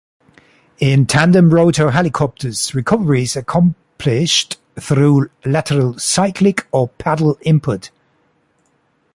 In 0.79 1.05
tandem-rotor 1.05 1.91
helicopters, 1.91 2.73
recovery 2.73 3.21
is 3.21 3.35
accomplished 3.35 4.57
through 4.79 5.29
lateral 5.45 5.99
cyclic 5.99 6.65
or 6.71 6.87
pedal 6.89 7.37
input. 7.41 7.91